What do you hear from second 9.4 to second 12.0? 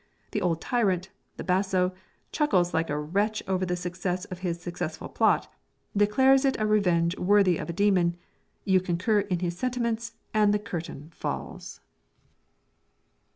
his sentiments, and the curtain falls.